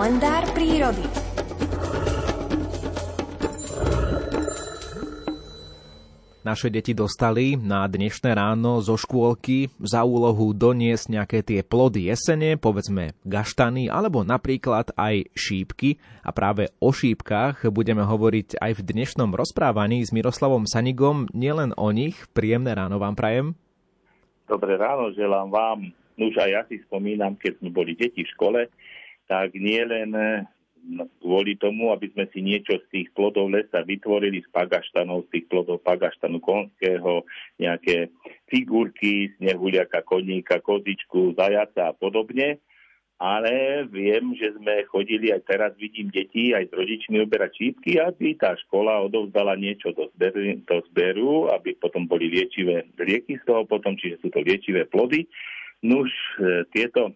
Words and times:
Kalendár 0.00 0.48
prírody. 0.56 1.04
Naše 6.40 6.72
deti 6.72 6.96
dostali 6.96 7.60
na 7.60 7.84
dnešné 7.84 8.32
ráno 8.32 8.80
zo 8.80 8.96
škôlky 8.96 9.68
za 9.76 10.00
úlohu 10.08 10.56
doniesť 10.56 11.04
nejaké 11.04 11.38
tie 11.44 11.60
plody 11.60 12.08
jesene, 12.08 12.56
povedzme 12.56 13.12
gaštany, 13.28 13.92
alebo 13.92 14.24
napríklad 14.24 14.88
aj 14.96 15.36
šípky. 15.36 16.00
A 16.24 16.32
práve 16.32 16.72
o 16.80 16.96
šípkach 16.96 17.68
budeme 17.68 18.00
hovoriť 18.00 18.56
aj 18.56 18.80
v 18.80 18.84
dnešnom 18.96 19.36
rozprávaní 19.36 20.00
s 20.00 20.16
Miroslavom 20.16 20.64
Sanigom. 20.64 21.28
Nielen 21.36 21.76
o 21.76 21.92
nich, 21.92 22.24
príjemné 22.32 22.72
ráno 22.72 22.96
vám 22.96 23.20
prajem. 23.20 23.52
Dobré 24.48 24.80
ráno, 24.80 25.12
želám 25.12 25.52
vám. 25.52 25.92
Už 26.16 26.40
aj 26.40 26.48
ja 26.48 26.62
si 26.72 26.80
spomínam, 26.88 27.36
keď 27.36 27.60
sme 27.60 27.68
boli 27.68 27.92
deti 27.92 28.24
v 28.24 28.32
škole, 28.32 28.64
tak 29.30 29.54
nie 29.54 29.78
len 29.86 30.10
kvôli 31.22 31.54
tomu, 31.60 31.92
aby 31.94 32.10
sme 32.10 32.26
si 32.32 32.40
niečo 32.42 32.80
z 32.82 32.86
tých 32.90 33.08
plodov 33.14 33.52
lesa 33.52 33.84
vytvorili 33.84 34.42
z 34.42 34.48
pagaštanov, 34.50 35.28
z 35.28 35.38
tých 35.38 35.46
plodov 35.46 35.84
pagaštanu 35.84 36.40
konského, 36.42 37.22
nejaké 37.60 38.10
figurky, 38.48 39.30
snehuliaka, 39.38 40.02
koníka, 40.02 40.58
kozičku, 40.58 41.36
zajaca 41.36 41.92
a 41.92 41.96
podobne. 41.96 42.58
Ale 43.20 43.84
viem, 43.92 44.32
že 44.32 44.56
sme 44.56 44.80
chodili, 44.88 45.28
aj 45.28 45.44
teraz 45.44 45.76
vidím 45.76 46.08
deti, 46.08 46.56
aj 46.56 46.72
s 46.72 46.72
rodičmi 46.72 47.20
uberať 47.20 47.52
čípky, 47.52 48.00
aby 48.00 48.32
tá 48.32 48.56
škola 48.64 49.04
odovzdala 49.04 49.60
niečo 49.60 49.92
do 49.92 50.08
zberu, 50.16 50.56
do 50.64 50.78
zberu, 50.88 51.52
aby 51.52 51.76
potom 51.76 52.08
boli 52.08 52.32
liečivé 52.32 52.88
lieky 52.96 53.36
z 53.36 53.44
toho 53.44 53.68
potom, 53.68 53.92
čiže 53.92 54.24
sú 54.24 54.32
to 54.32 54.40
liečivé 54.40 54.88
plody. 54.88 55.28
Nuž, 55.84 56.08
e, 56.40 56.64
tieto 56.72 57.12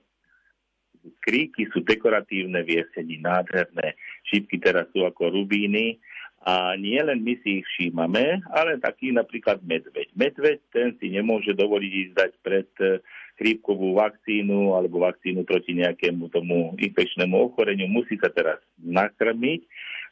kríky 1.21 1.69
sú 1.73 1.85
dekoratívne 1.85 2.65
v 2.65 2.81
jeseni, 2.81 3.21
nádherné. 3.21 3.97
Šípky 4.29 4.61
teraz 4.61 4.89
sú 4.93 5.05
ako 5.05 5.33
rubíny 5.33 6.01
a 6.45 6.77
nie 6.77 7.01
len 7.01 7.25
my 7.25 7.41
si 7.41 7.65
ich 7.65 7.67
všímame, 7.73 8.45
ale 8.53 8.77
taký 8.77 9.17
napríklad 9.17 9.65
medveď. 9.65 10.13
Medveď 10.13 10.61
ten 10.77 10.93
si 11.01 11.09
nemôže 11.09 11.57
dovoliť 11.57 11.93
ísť 12.05 12.13
dať 12.13 12.33
pred 12.45 12.69
eh, 12.85 13.01
chrípkovú 13.41 13.97
vakcínu 13.97 14.77
alebo 14.77 15.09
vakcínu 15.09 15.49
proti 15.49 15.73
nejakému 15.81 16.29
tomu 16.29 16.77
infekčnému 16.77 17.33
ochoreniu. 17.33 17.89
Musí 17.89 18.21
sa 18.21 18.29
teraz 18.29 18.61
nakrmiť 18.77 19.65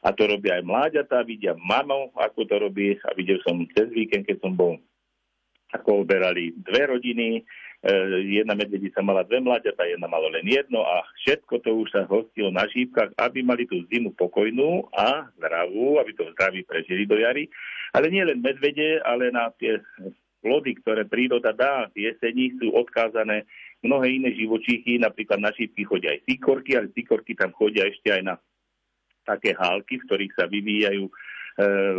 a 0.02 0.10
to 0.16 0.26
robia 0.26 0.58
aj 0.58 0.64
mláďatá, 0.66 1.22
vidia 1.22 1.54
mamou, 1.54 2.10
ako 2.16 2.48
to 2.48 2.56
robí 2.58 2.96
a 3.06 3.12
videl 3.14 3.38
som 3.44 3.62
cez 3.76 3.92
víkend, 3.92 4.26
keď 4.26 4.40
som 4.42 4.56
bol 4.56 4.80
ako 5.72 6.04
oberali 6.04 6.52
dve 6.58 6.96
rodiny, 6.96 7.44
jedna 8.30 8.54
medvedica 8.54 9.02
mala 9.02 9.26
dve 9.26 9.42
mláďata, 9.42 9.82
jedna 9.82 10.06
malo 10.06 10.30
len 10.30 10.46
jedno 10.46 10.86
a 10.86 11.02
všetko 11.26 11.54
to 11.66 11.70
už 11.82 11.88
sa 11.90 12.06
hostilo 12.06 12.54
na 12.54 12.62
šípkach, 12.70 13.10
aby 13.18 13.42
mali 13.42 13.66
tú 13.66 13.82
zimu 13.90 14.14
pokojnú 14.14 14.86
a 14.94 15.26
zdravú, 15.34 15.98
aby 15.98 16.14
to 16.14 16.30
zdraví 16.30 16.62
prežili 16.62 17.10
do 17.10 17.18
jary. 17.18 17.50
Ale 17.90 18.06
nie 18.06 18.22
len 18.22 18.38
medvede, 18.38 19.02
ale 19.02 19.34
na 19.34 19.50
tie 19.58 19.82
plody, 20.46 20.78
ktoré 20.78 21.10
príroda 21.10 21.50
dá 21.50 21.90
v 21.90 22.06
jesení, 22.06 22.54
sú 22.62 22.70
odkázané 22.70 23.50
mnohé 23.82 24.14
iné 24.14 24.30
živočíchy, 24.30 25.02
napríklad 25.02 25.42
na 25.42 25.50
šípky 25.50 25.82
chodia 25.82 26.14
aj 26.14 26.22
síkorky, 26.30 26.78
ale 26.78 26.94
síkorky 26.94 27.34
tam 27.34 27.50
chodia 27.50 27.90
ešte 27.90 28.14
aj 28.14 28.22
na 28.22 28.34
také 29.26 29.58
hálky, 29.58 30.02
v 30.02 30.06
ktorých 30.06 30.34
sa 30.38 30.46
vyvíjajú 30.46 31.04
e, 31.06 31.12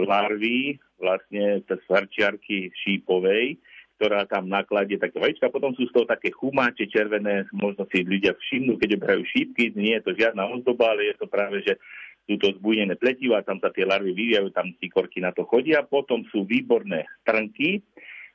larvy, 0.08 0.80
vlastne 1.00 1.64
svarčiarky 1.88 2.72
šípovej, 2.84 3.60
ktorá 3.98 4.26
tam 4.26 4.50
nakladie 4.50 4.98
také 4.98 5.22
vajíčka. 5.22 5.54
Potom 5.54 5.72
sú 5.78 5.86
z 5.88 5.94
toho 5.94 6.06
také 6.10 6.34
chumáče 6.34 6.90
červené, 6.90 7.46
možno 7.54 7.86
si 7.94 8.02
ľudia 8.02 8.34
všimnú, 8.36 8.76
keď 8.82 8.90
obrajú 9.00 9.22
šípky. 9.30 9.72
Nie 9.78 10.02
je 10.02 10.10
to 10.10 10.12
žiadna 10.18 10.50
ozdoba, 10.50 10.94
ale 10.94 11.14
je 11.14 11.16
to 11.22 11.28
práve, 11.30 11.62
že 11.62 11.78
sú 12.24 12.40
to 12.40 12.56
zbúdené 12.56 12.96
pletiva, 12.96 13.44
tam 13.44 13.60
sa 13.60 13.68
tie 13.70 13.84
larvy 13.84 14.16
vyvíjajú, 14.16 14.48
tam 14.56 14.72
korky 14.92 15.20
na 15.20 15.36
to 15.36 15.44
chodia. 15.44 15.84
Potom 15.84 16.24
sú 16.32 16.48
výborné 16.48 17.04
trnky, 17.28 17.84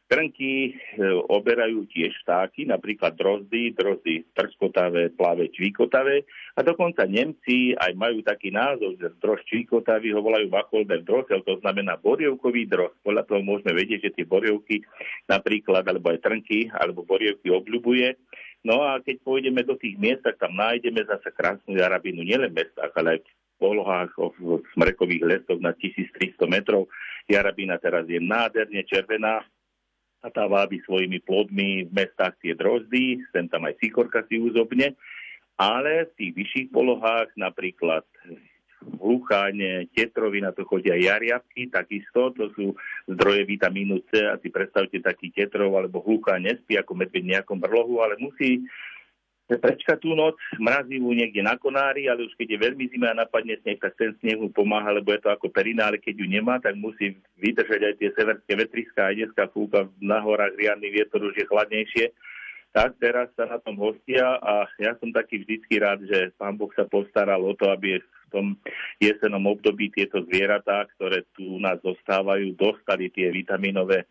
Trnky 0.08 0.72
e, 0.72 1.04
oberajú 1.28 1.84
tiež 1.92 2.24
vtáky, 2.24 2.64
napríklad 2.64 3.12
drozdy, 3.12 3.76
drozdy 3.76 4.24
trskotavé, 4.32 5.12
plave, 5.12 5.52
čvíkotavé. 5.52 6.24
A 6.56 6.64
dokonca 6.64 7.04
Nemci 7.04 7.76
aj 7.76 7.92
majú 7.92 8.24
taký 8.24 8.48
názov, 8.48 8.96
že 8.96 9.12
drož 9.20 9.44
čvíkotavý 9.44 10.16
ho 10.16 10.24
volajú 10.24 10.48
Wacholder 10.48 11.04
drosel, 11.04 11.44
to 11.44 11.60
znamená 11.60 12.00
borievkový 12.00 12.64
droz. 12.64 12.96
Podľa 13.04 13.28
toho 13.28 13.44
môžeme 13.44 13.76
vedieť, 13.76 14.08
že 14.08 14.14
tie 14.16 14.24
borievky 14.24 14.80
napríklad, 15.28 15.84
alebo 15.84 16.08
aj 16.08 16.24
trnky, 16.24 16.72
alebo 16.72 17.04
borievky 17.04 17.52
obľubuje. 17.52 18.16
No 18.64 18.80
a 18.88 19.04
keď 19.04 19.20
pôjdeme 19.20 19.60
do 19.60 19.76
tých 19.76 20.00
miest, 20.00 20.24
tak 20.24 20.40
tam 20.40 20.56
nájdeme 20.56 21.04
zase 21.04 21.28
krásnu 21.36 21.76
jarabinu, 21.76 22.24
nielen 22.24 22.48
v 22.56 22.64
mestách, 22.64 22.96
ale 22.96 23.20
aj 23.20 23.28
v 23.28 23.30
polohách, 23.60 24.10
v 24.16 24.64
smrekových 24.72 25.24
lesoch 25.36 25.60
na 25.60 25.76
1300 25.76 26.48
metrov. 26.48 26.88
Jarabina 27.28 27.76
teraz 27.76 28.08
je 28.08 28.16
nádherne 28.16 28.80
červená, 28.88 29.44
a 30.28 30.34
tá 30.34 30.44
vábi 30.44 30.84
svojimi 30.84 31.24
plodmi 31.24 31.88
v 31.88 31.92
mestách 31.96 32.36
tie 32.44 32.52
drozdy, 32.52 33.24
sem 33.32 33.48
tam 33.48 33.64
aj 33.64 33.80
sikorka 33.80 34.20
si 34.28 34.36
uzobne, 34.36 34.92
ale 35.56 36.12
v 36.12 36.12
tých 36.20 36.32
vyšších 36.36 36.68
polohách, 36.70 37.32
napríklad 37.40 38.04
v 38.78 39.00
Lucháne, 39.02 39.90
Tetrovi, 39.90 40.38
na 40.38 40.54
to 40.54 40.62
chodia 40.62 40.94
jariavky, 40.94 41.66
takisto, 41.66 42.30
to 42.30 42.46
sú 42.54 42.78
zdroje 43.10 43.42
vitamínu 43.42 44.06
C. 44.06 44.22
A 44.22 44.38
si 44.38 44.54
predstavte 44.54 45.02
taký 45.02 45.34
Tetrov 45.34 45.74
alebo 45.74 45.98
Hluchá 45.98 46.38
nespí 46.38 46.78
ako 46.78 46.94
medveď 46.94 47.22
v 47.26 47.32
nejakom 47.34 47.58
brlohu, 47.58 48.06
ale 48.06 48.14
musí 48.22 48.62
prečka 49.56 49.96
tú 49.96 50.12
noc 50.12 50.36
mrazivú 50.60 51.16
niekde 51.16 51.40
na 51.40 51.56
konári, 51.56 52.04
ale 52.04 52.28
už 52.28 52.36
keď 52.36 52.48
je 52.52 52.64
veľmi 52.68 52.84
zima 52.92 53.16
a 53.16 53.24
napadne 53.24 53.56
sneh, 53.64 53.80
tak 53.80 53.96
ten 53.96 54.12
sneh 54.20 54.36
mu 54.36 54.52
pomáha, 54.52 54.92
lebo 54.92 55.08
je 55.16 55.24
to 55.24 55.32
ako 55.32 55.48
perina, 55.48 55.88
ale 55.88 55.96
keď 55.96 56.20
ju 56.20 56.26
nemá, 56.28 56.60
tak 56.60 56.76
musí 56.76 57.16
vydržať 57.40 57.80
aj 57.80 57.94
tie 57.96 58.10
severské 58.12 58.52
vetriská, 58.52 59.08
aj 59.08 59.16
dneska 59.16 59.44
fúka 59.56 59.88
na 60.04 60.20
horách 60.20 60.52
riadny 60.60 60.92
vietor, 60.92 61.24
už 61.24 61.40
je 61.40 61.48
chladnejšie. 61.48 62.12
Tak 62.76 63.00
teraz 63.00 63.32
sa 63.32 63.48
na 63.48 63.56
tom 63.64 63.80
hostia 63.80 64.36
a 64.44 64.68
ja 64.76 64.92
som 65.00 65.08
taký 65.08 65.40
vždycky 65.40 65.80
rád, 65.80 66.04
že 66.04 66.36
pán 66.36 66.60
Boh 66.60 66.68
sa 66.76 66.84
postaral 66.84 67.40
o 67.40 67.56
to, 67.56 67.72
aby 67.72 67.96
v 67.96 68.28
tom 68.28 68.46
jesenom 69.00 69.40
období 69.48 69.88
tieto 69.88 70.20
zvieratá, 70.28 70.84
ktoré 71.00 71.24
tu 71.32 71.56
u 71.56 71.58
nás 71.58 71.80
zostávajú, 71.80 72.52
dostali 72.60 73.08
tie 73.08 73.32
vitaminové 73.32 74.04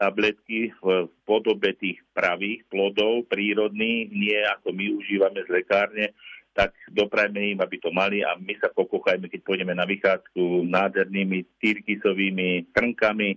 tabletky 0.00 0.72
v 0.80 1.12
podobe 1.28 1.76
tých 1.76 2.00
pravých 2.16 2.64
plodov, 2.72 3.28
prírodných, 3.28 4.08
nie 4.08 4.40
ako 4.56 4.72
my 4.72 4.96
užívame 4.96 5.44
z 5.44 5.60
lekárne, 5.60 6.16
tak 6.56 6.72
doprajme 6.90 7.54
im, 7.54 7.58
aby 7.60 7.76
to 7.78 7.92
mali 7.92 8.24
a 8.24 8.34
my 8.40 8.56
sa 8.58 8.72
pokochajme, 8.72 9.28
keď 9.28 9.40
pôjdeme 9.44 9.76
na 9.76 9.84
vychádzku 9.84 10.66
nádhernými 10.66 11.46
tyrkisovými 11.62 12.72
trnkami, 12.74 13.36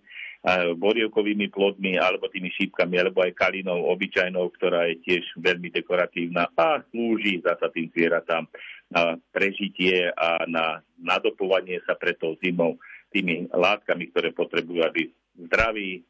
borievkovými 0.76 1.48
plodmi 1.56 1.96
alebo 1.96 2.28
tými 2.28 2.52
šípkami, 2.52 3.00
alebo 3.00 3.24
aj 3.24 3.32
kalinou 3.32 3.88
obyčajnou, 3.96 4.52
ktorá 4.60 4.92
je 4.92 5.00
tiež 5.08 5.24
veľmi 5.40 5.72
dekoratívna 5.72 6.52
a 6.52 6.84
slúži 6.92 7.40
zasa 7.40 7.72
tým 7.72 7.88
zvieratám 7.96 8.44
na 8.92 9.16
prežitie 9.32 10.12
a 10.12 10.44
na 10.44 10.84
nadopovanie 11.00 11.80
sa 11.88 11.96
pred 11.96 12.20
tou 12.20 12.36
zimou 12.44 12.76
tými 13.16 13.48
látkami, 13.56 14.12
ktoré 14.12 14.36
potrebujú, 14.36 14.84
aby 14.84 15.08
zdraví, 15.48 16.04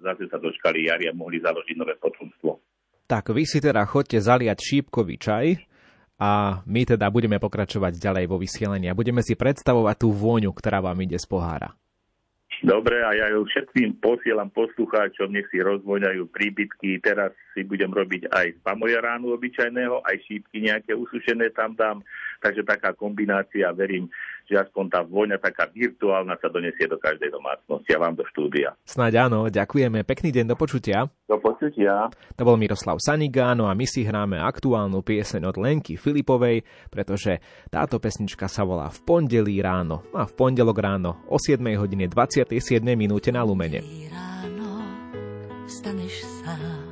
zase 0.00 0.30
sa 0.30 0.38
dočkali 0.38 0.88
jari 0.88 1.10
a 1.10 1.16
mohli 1.16 1.42
založiť 1.42 1.76
nové 1.78 1.94
potomstvo. 1.98 2.62
Tak 3.08 3.32
vy 3.32 3.44
si 3.48 3.58
teda 3.58 3.84
chodte 3.88 4.20
zaliať 4.20 4.58
šípkový 4.60 5.16
čaj 5.16 5.46
a 6.18 6.60
my 6.66 6.82
teda 6.84 7.08
budeme 7.08 7.38
pokračovať 7.38 7.96
ďalej 7.96 8.24
vo 8.26 8.36
vysielení 8.36 8.90
a 8.90 8.98
budeme 8.98 9.22
si 9.22 9.38
predstavovať 9.38 9.96
tú 10.02 10.12
vôňu, 10.12 10.50
ktorá 10.52 10.82
vám 10.82 10.98
ide 11.00 11.16
z 11.16 11.24
pohára. 11.24 11.72
Dobre, 12.58 12.98
a 13.06 13.14
ja 13.14 13.30
ju 13.30 13.46
všetkým 13.46 14.02
posielam 14.02 14.50
poslucháčom, 14.50 15.30
nech 15.30 15.46
si 15.46 15.62
rozvoňajú 15.62 16.26
príbytky. 16.26 16.98
Teraz 16.98 17.30
si 17.54 17.62
budem 17.62 17.94
robiť 17.94 18.34
aj 18.34 18.66
pamojaránu 18.66 19.30
obyčajného, 19.30 20.02
aj 20.02 20.16
šípky 20.26 20.66
nejaké 20.66 20.90
usušené 20.98 21.54
tam 21.54 21.78
dám. 21.78 22.02
Takže 22.38 22.62
taká 22.62 22.94
kombinácia, 22.94 23.66
verím, 23.74 24.06
že 24.48 24.56
aspoň 24.56 24.84
tá 24.88 25.00
vôňa 25.04 25.36
taká 25.36 25.68
virtuálna 25.68 26.40
sa 26.40 26.48
donesie 26.48 26.88
do 26.88 26.96
každej 26.96 27.28
domácnosti 27.28 27.90
a 27.92 28.00
vám 28.00 28.16
do 28.16 28.24
štúdia. 28.32 28.72
Snáď 28.88 29.28
áno, 29.28 29.50
ďakujeme. 29.52 30.06
Pekný 30.08 30.32
deň, 30.32 30.54
do 30.54 30.56
počutia. 30.56 31.04
Do 31.28 31.36
počutia. 31.36 32.08
To 32.38 32.42
bol 32.48 32.56
Miroslav 32.56 32.96
Sanigáno 33.02 33.68
a 33.68 33.76
my 33.76 33.84
si 33.84 34.08
hráme 34.08 34.40
aktuálnu 34.40 35.04
pieseň 35.04 35.52
od 35.52 35.56
Lenky 35.60 36.00
Filipovej, 36.00 36.64
pretože 36.88 37.44
táto 37.68 38.00
pesnička 38.00 38.48
sa 38.48 38.64
volá 38.64 38.88
V 38.88 39.04
pondelí 39.04 39.60
ráno 39.60 40.06
a 40.16 40.24
v 40.24 40.32
pondelok 40.32 40.78
ráno 40.80 41.20
o 41.28 41.36
7 41.36 41.60
hodine 41.76 42.08
27 42.08 42.80
minúte 42.96 43.28
na 43.28 43.44
Lumene. 43.44 43.84
Ráno 44.08 44.80
staneš 45.68 46.24
sám, 46.40 46.88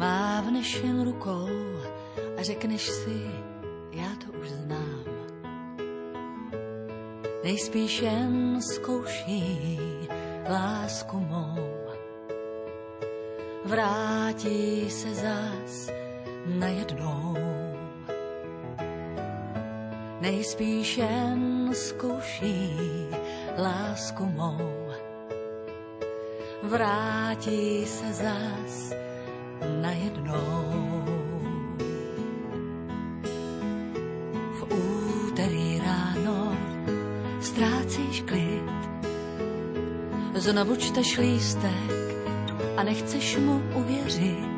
mávneš 0.00 0.80
jen 0.80 1.04
rukou 1.04 1.52
a 2.36 2.40
řekneš 2.40 2.84
si, 3.04 3.20
nejspíš 7.46 8.02
jen 8.02 8.62
zkouší 8.62 9.78
lásku 10.50 11.20
mou. 11.20 11.58
Vrátí 13.64 14.90
se 14.90 15.14
zas 15.14 15.90
najednou. 16.46 17.36
nejspíš 20.20 20.96
jen 20.96 21.70
zkuší 21.74 22.76
lásku 23.58 24.24
mou. 24.24 24.90
Vrátí 26.62 27.86
se 27.86 28.12
zas 28.12 28.92
najednou. 29.80 31.04
V 34.58 34.62
úterý 34.62 35.05
ztrácíš 38.16 38.22
klid, 38.24 38.62
znovu 40.34 40.76
čteš 40.76 41.18
lístek 41.18 41.90
a 42.76 42.82
nechceš 42.82 43.36
mu 43.36 43.62
uvěřit. 43.74 44.56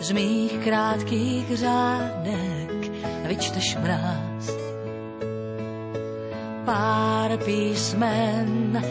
Z 0.00 0.10
mých 0.12 0.52
krátkých 0.64 1.56
řádek 1.56 2.90
vyčteš 3.24 3.76
mráz. 3.76 4.50
Pár 6.64 7.36
písmen 7.44 8.82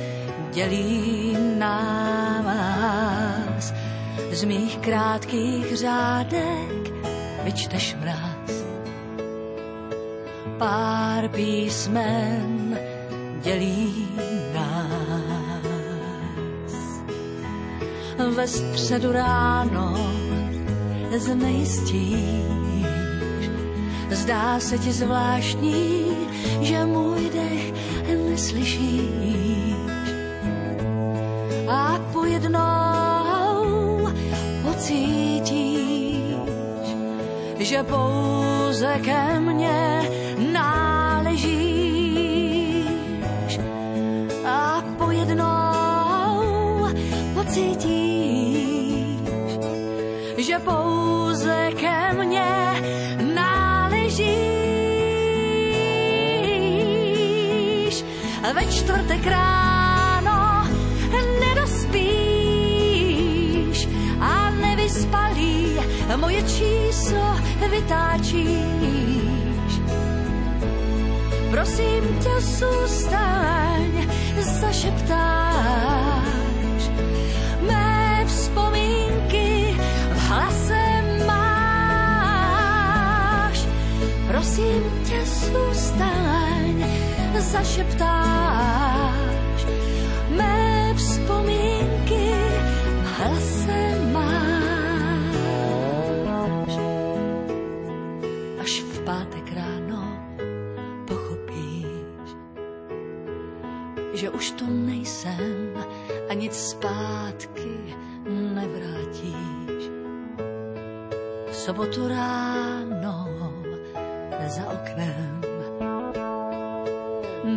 dělí 0.53 1.37
nás. 1.57 2.93
Z 4.31 4.43
mých 4.43 4.77
krátkých 4.77 5.77
řádek 5.77 6.93
vyčteš 7.43 7.95
mráz. 7.99 8.32
Pár 10.63 11.27
písmen 11.27 12.79
dělí 13.41 14.07
ve 18.35 18.47
středu 18.47 19.11
ráno 19.11 19.95
znejistíš. 21.17 22.19
Zdá 24.11 24.59
se 24.59 24.77
ti 24.77 24.91
zvláštní, 24.91 26.05
že 26.61 26.85
můj 26.85 27.29
dech 27.33 27.73
neslyšíš. 28.29 29.75
A 31.67 31.99
pojednou 32.13 34.09
pocítíš, 34.63 35.72
že 37.63 37.83
pouze 37.83 38.99
ke 38.99 39.39
mně 39.39 40.09
náležíš. 40.51 41.53
A 44.45 44.83
pojednou 44.97 46.87
pocítíš, 47.33 47.87
že 50.37 50.59
pouze 50.59 51.69
ke 51.79 52.13
mně 52.13 52.51
náležíš. 53.35 54.43
Ve 58.53 58.65
čtvrtek 58.65 59.25
moje 66.17 66.43
číslo 66.43 67.39
vytáčíš. 67.71 69.73
Prosím 71.51 72.03
tě, 72.23 72.41
zůstaň, 72.41 74.07
zašeptáš. 74.61 75.73
Prosím 84.43 84.83
tě, 85.03 85.25
zůstaň, 85.25 86.85
zašeptáš. 87.39 88.05
Mé 90.29 90.62
že 104.13 104.29
už 104.29 104.51
to 104.51 104.65
nejsem 104.67 105.73
a 106.29 106.33
nic 106.33 106.53
zpátky 106.53 107.95
nevrátíš. 108.29 109.83
V 111.51 111.55
sobotu 111.55 112.07
ráno 112.07 113.29
za 114.47 114.65
oknem. 114.69 115.41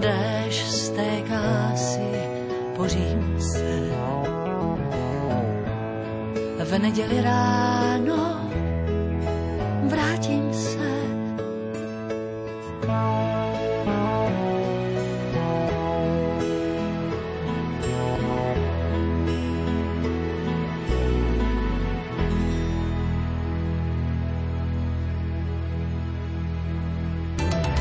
Déš 0.01 0.57
stéká 0.71 1.77
si 1.77 2.11
po 2.77 2.89
římce. 2.89 3.67
V 6.67 6.79
neděli 6.79 7.23
ráno 7.23 8.51
vrátím 9.87 10.55
se 10.55 10.76